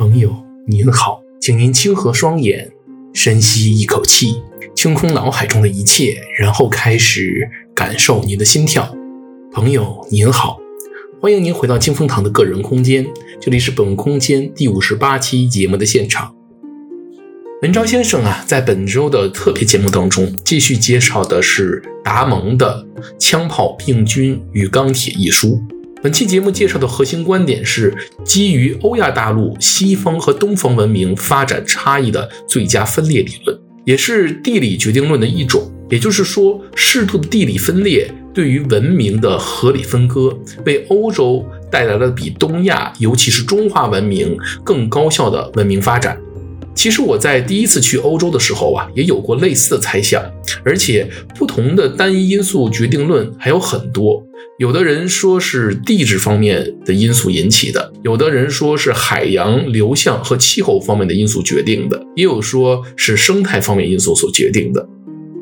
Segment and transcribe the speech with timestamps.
[0.00, 0.34] 朋友
[0.66, 2.72] 您好，请您轻合双眼，
[3.12, 4.42] 深吸一口气，
[4.74, 8.96] 清空脑海中的一切，然后开始感受您的心跳。
[9.52, 10.58] 朋友您好，
[11.20, 13.06] 欢迎您回到清风堂的个人空间，
[13.38, 16.34] 这里是本空间第五十八期节目的现场。
[17.60, 22.82] 文昭先生啊，在本周的特别节目当中，继续介绍的是达蒙的
[23.18, 25.62] 《枪炮、病菌与钢铁》一书。
[26.02, 35.70] 本期节目介绍的核心观点是基于欧亚大陆西方和东方文明发展差异的最佳分裂理论，也是地理决定论的一种。
[35.90, 46.18] 也就是说，适度的地理分裂对于文明的合理分割，为欧洲带来了比东亚，尤其是中华文明更高效的文明发展。
[46.74, 50.22] 其实我在第一次去欧洲的时候啊，也有过类似的猜想，
[50.64, 54.22] 而且不同的单一因素决定论还有很多。
[54.58, 64.86] 有的人说是地质方面的因素引起的，有的人说是海洋流向和气候方面的因素决定的，也有说是生态方面因素所决定的。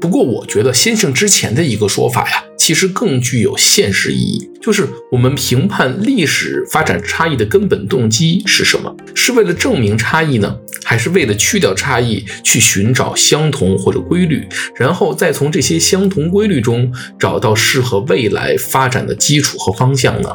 [0.01, 4.49] 不过，我觉得先生之前的一个说法呀，其实更具有现实意义。
[4.61, 8.95] 就是我们评判历史发展差异的根本动机是什么？
[9.15, 14.47] 是为了证明差异呢，还是为了去掉差异，去寻找相同或者规律，
[14.77, 20.31] 然后再从这些相同规律中找到适合未来发展的基础和方向呢？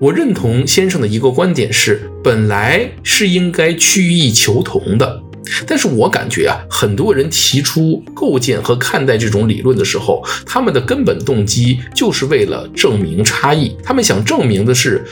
[0.00, 5.22] 我认同先生的一个观点是，本来是应该趋异求同的。
[5.66, 13.76] 但是我感觉啊，很多人提出构建和看待这种理论的时候，他们的根本动机就是为了证明差异。
[13.82, 15.04] 他们想证明的是，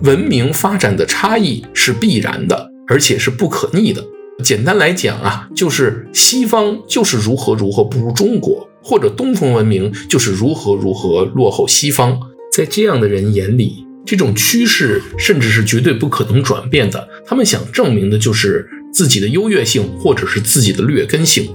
[0.00, 4.04] 文明发展的差异是必然的，而且是不可逆的。
[4.42, 12.18] 简单来讲啊，就是西方就是如何如何不如中国，或者东方文明就是如何如何落后西方。
[12.52, 17.08] 在这样的人眼里，这种趋势甚至是绝对不可能转变的。
[17.26, 18.68] 他们想证明的就是。
[18.92, 21.48] 自己的优越性，或者是自己的劣根性，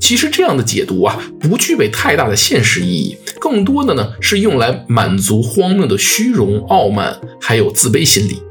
[0.00, 8.42] 其实这样的解读啊，不具备太大的现实意义，更多的呢是用来满足荒谬的虚荣、傲慢，还有自卑心理。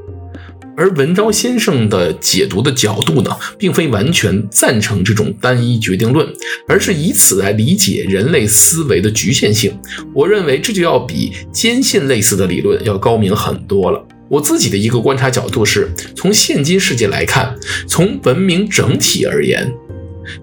[0.78, 6.28] 而文昭先生的解读的角度呢，并非完全赞成这种单一决定论，
[6.68, 9.80] 而是以此来理解人类思维的局限性。
[10.14, 14.06] 我认为这就要比坚信类似的理论要高明很多了。
[14.30, 17.56] 我自己的一个观察角度是，从现今世界来看，
[17.88, 19.72] 从文明整体而言，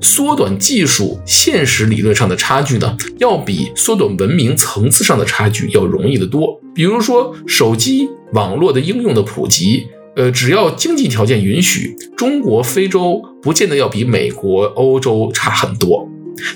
[0.00, 6.60] 缩短技术现实理论上的差距呢，要比缩短文明层次上的差距要容易得多。
[6.74, 16.08] 比如说，手机网络的应用的普及，呃，只要经济条件允许，中国、非洲不见得要比美国、欧洲差很多。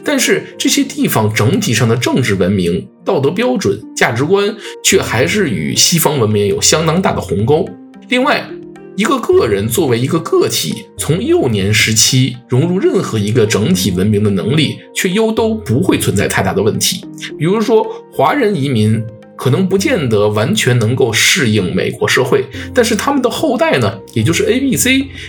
[0.05, 7.69] 但是这些地方整体上的政治文明、道德标准、价值观，却还是与西方文明有相当大的鸿沟。
[8.09, 8.49] 另外，
[8.97, 17.05] 一个个人作为一个个体，从幼年时期融入任何一个整体文明的能力，却又都不会存在太大的问题。
[17.39, 19.03] 比如说，华人移民
[19.37, 24.87] 可能不见得完全能够适应美国社会，但是他们的后代呢，也就是 ABC，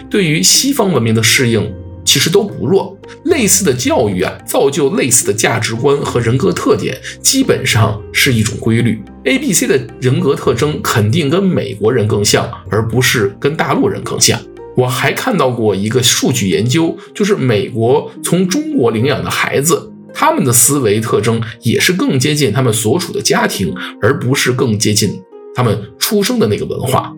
[0.10, 1.70] 对于西方文明的适应。
[2.08, 9.04] 其实都不弱，类似的教育啊，造就类似的价值观和人格特点，基本上是一种规律。
[9.26, 14.40] A、B、C 的人格特征肯定跟美国人更像，而不是跟大陆人更像。
[14.78, 25.22] 我还看到过一个数据研究，就是美国从中国领养的孩子，他们的思维特征也是更接近他们所处的家庭，而不是更接近
[25.54, 27.14] 他们出生的那个文化。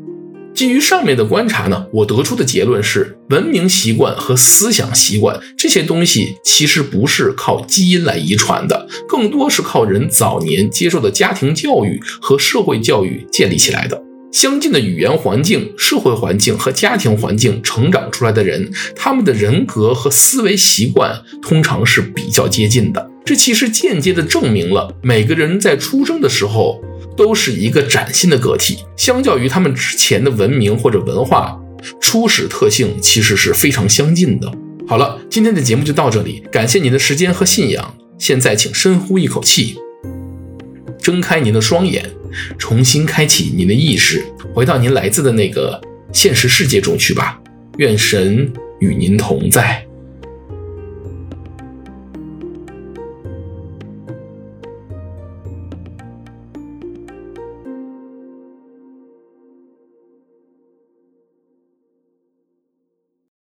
[0.60, 14.04] 基于上面的观察呢，我得出的结论是，文明习惯和思想习惯这些东西其实不是靠基因来遗传的，更多是靠人早年接受的家庭教育和社会教育建立起来的。
[14.34, 23.10] 相近的语言环境、社会环境和家庭环境成长出来的人，他们的人格和思维习惯通常是比较接近的。
[23.24, 26.82] 这其实间接的证明了每个人在出生的时候。
[27.20, 31.60] 都是一个崭新的个体，相较于他们之前的文明或者文化，
[32.00, 34.50] 初始特性其实是非常相近的。
[34.88, 37.94] 好了，今天的节目就到这里，感谢您的时间和信仰。
[38.18, 39.76] 现在请深呼一口气，
[41.02, 42.10] 睁开您的双眼，
[42.58, 44.24] 重新开启您的意识，
[44.54, 45.82] 回到您来自的那个
[46.14, 47.38] 现实世界中去吧。
[47.80, 48.50] 愿神
[48.80, 49.89] 与您同在。